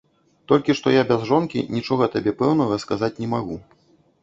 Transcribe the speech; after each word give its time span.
Толькі 0.51 0.75
што 0.79 0.93
я 0.93 1.03
без 1.11 1.21
жонкі 1.33 1.63
нічога 1.77 2.09
табе 2.17 2.35
пэўнага 2.41 2.83
сказаць 2.87 3.13
не 3.23 3.31
магу. 3.37 3.63